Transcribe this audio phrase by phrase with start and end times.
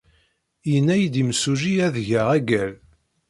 [0.71, 2.73] Yenna-iyi-d yimsujji ad geɣ agal.